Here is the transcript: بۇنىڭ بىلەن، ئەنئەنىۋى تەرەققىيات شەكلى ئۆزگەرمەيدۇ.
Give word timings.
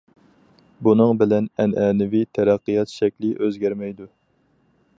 بۇنىڭ 0.87 1.11
بىلەن، 1.19 1.49
ئەنئەنىۋى 1.63 2.21
تەرەققىيات 2.37 2.95
شەكلى 2.95 3.31
ئۆزگەرمەيدۇ. 3.41 4.09